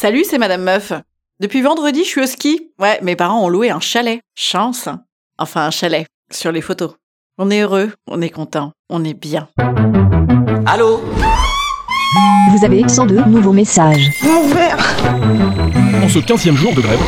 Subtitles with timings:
[0.00, 0.94] Salut, c'est Madame Meuf.
[1.40, 2.72] Depuis vendredi, je suis au ski.
[2.78, 4.22] Ouais, mes parents ont loué un chalet.
[4.34, 4.88] Chance.
[5.36, 6.06] Enfin, un chalet.
[6.32, 6.92] Sur les photos.
[7.36, 9.50] On est heureux, on est content, on est bien.
[10.64, 11.02] Allô?
[12.50, 14.08] Vous avez 102 nouveaux messages.
[16.02, 17.00] En ce 15e jour de grève,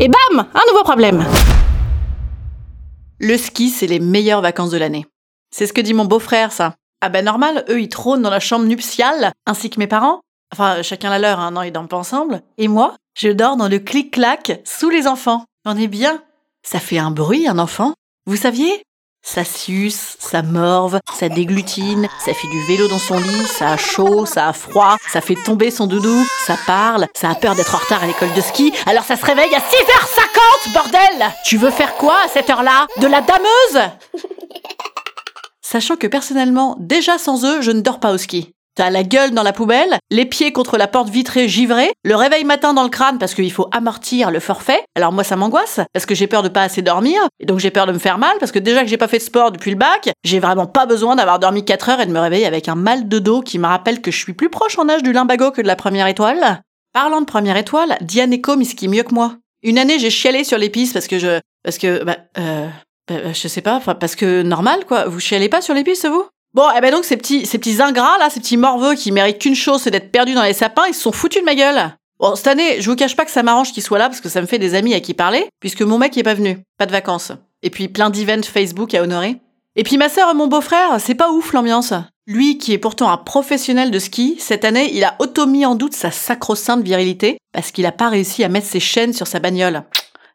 [0.00, 1.26] Et bam Un nouveau problème
[3.20, 5.04] Le ski, c'est les meilleures vacances de l'année.
[5.50, 6.74] C'est ce que dit mon beau-frère, ça.
[7.06, 10.22] Ah ben normal, eux, ils trônent dans la chambre nuptiale, ainsi que mes parents.
[10.54, 12.40] Enfin, chacun la leur, hein, non, ils dorment pas ensemble.
[12.56, 15.44] Et moi, je dors dans le clic-clac, sous les enfants.
[15.66, 16.22] On est bien.
[16.62, 17.92] Ça fait un bruit, un enfant.
[18.24, 18.82] Vous saviez?
[19.22, 23.76] Ça suce, ça morve, ça déglutine, ça fait du vélo dans son lit, ça a
[23.76, 27.74] chaud, ça a froid, ça fait tomber son doudou, ça parle, ça a peur d'être
[27.74, 31.70] en retard à l'école de ski, alors ça se réveille à 6h50, bordel Tu veux
[31.70, 32.86] faire quoi à cette heure-là?
[32.98, 33.90] De la dameuse?
[35.74, 38.52] Sachant que personnellement, déjà sans eux, je ne dors pas au ski.
[38.76, 42.44] T'as la gueule dans la poubelle, les pieds contre la porte vitrée givrée, le réveil
[42.44, 44.84] matin dans le crâne parce qu'il faut amortir le forfait.
[44.94, 47.72] Alors moi ça m'angoisse parce que j'ai peur de pas assez dormir et donc j'ai
[47.72, 49.72] peur de me faire mal parce que déjà que j'ai pas fait de sport depuis
[49.72, 52.68] le bac, j'ai vraiment pas besoin d'avoir dormi 4 heures et de me réveiller avec
[52.68, 55.12] un mal de dos qui me rappelle que je suis plus proche en âge du
[55.12, 56.62] limbago que de la première étoile.
[56.92, 59.38] Parlant de première étoile, Diane Eco me skie mieux que moi.
[59.64, 62.68] Une année j'ai chialé sur les pistes parce que je parce que bah euh
[63.08, 66.24] bah, je sais pas, parce que normal quoi, vous chialez pas sur les pistes vous?
[66.54, 69.40] Bon, eh ben donc ces petits, ces petits ingrats là, ces petits morveux qui méritent
[69.40, 71.96] qu'une chose, c'est d'être perdus dans les sapins, ils se sont foutus de ma gueule.
[72.20, 74.28] Bon, cette année, je vous cache pas que ça m'arrange qu'ils soient là parce que
[74.28, 76.86] ça me fait des amis à qui parler, puisque mon mec est pas venu, pas
[76.86, 77.32] de vacances.
[77.62, 79.36] Et puis plein d'events Facebook à honorer.
[79.76, 81.92] Et puis ma sœur et mon beau-frère, c'est pas ouf l'ambiance.
[82.26, 85.94] Lui, qui est pourtant un professionnel de ski, cette année, il a auto-mis en doute
[85.94, 89.82] sa sacro-sainte virilité parce qu'il a pas réussi à mettre ses chaînes sur sa bagnole.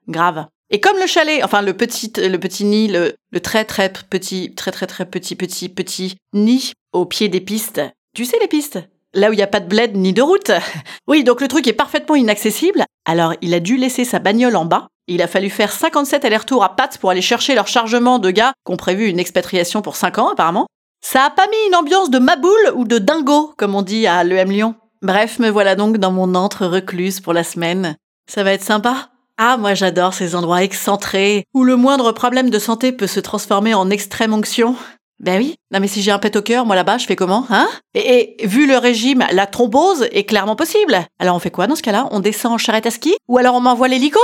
[0.07, 0.45] Grave.
[0.71, 4.71] Et comme le chalet, enfin le petit, le petit nid, le, très très petit, très
[4.71, 7.81] très très petit petit petit nid au pied des pistes.
[8.15, 8.79] Tu sais les pistes?
[9.15, 10.51] Là où il n'y a pas de bled ni de route.
[11.07, 12.85] Oui, donc le truc est parfaitement inaccessible.
[13.05, 14.87] Alors il a dû laisser sa bagnole en bas.
[15.07, 18.53] Il a fallu faire 57 allers-retours à pattes pour aller chercher leur chargement de gars
[18.63, 20.67] qui ont prévu une expatriation pour 5 ans apparemment.
[21.01, 24.23] Ça a pas mis une ambiance de maboule ou de dingo, comme on dit à
[24.23, 24.75] l'EM Lyon.
[25.01, 27.95] Bref, me voilà donc dans mon antre recluse pour la semaine.
[28.29, 29.09] Ça va être sympa?
[29.41, 33.73] Ah, moi j'adore ces endroits excentrés, où le moindre problème de santé peut se transformer
[33.73, 34.75] en extrême onction.
[35.19, 37.45] Ben oui, non mais si j'ai un pet au cœur, moi là-bas, je fais comment,
[37.49, 37.69] hein?
[37.93, 40.97] Et, et, vu le régime, la thrombose est clairement possible.
[41.19, 42.09] Alors on fait quoi dans ce cas-là?
[42.11, 43.15] On descend en charrette à ski?
[43.29, 44.19] Ou alors on m'envoie l'hélico?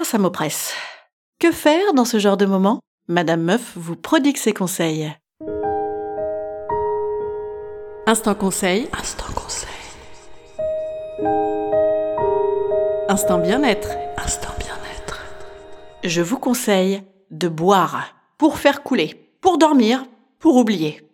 [0.00, 0.74] Oh, Ça m'oppresse.
[1.40, 2.80] Que faire dans ce genre de moment?
[3.08, 5.12] Madame Meuf vous prodigue ses conseils.
[8.06, 8.88] Instant conseil.
[8.98, 9.68] Instant conseil.
[13.12, 13.90] Instant bien-être.
[14.16, 15.20] Instant bien-être.
[16.02, 20.04] Je vous conseille de boire pour faire couler, pour dormir,
[20.38, 21.06] pour oublier.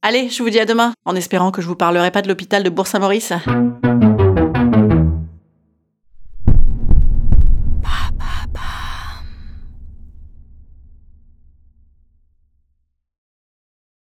[0.00, 2.62] Allez, je vous dis à demain, en espérant que je vous parlerai pas de l'hôpital
[2.62, 3.34] de Bourg-Saint-Maurice.